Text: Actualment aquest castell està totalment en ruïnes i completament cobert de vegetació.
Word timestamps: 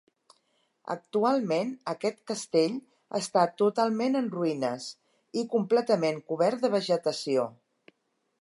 Actualment 0.93 1.73
aquest 1.93 2.17
castell 2.31 2.79
està 3.21 3.45
totalment 3.65 4.21
en 4.23 4.33
ruïnes 4.39 4.89
i 5.43 5.47
completament 5.55 6.21
cobert 6.33 6.65
de 6.65 6.77
vegetació. 6.79 7.47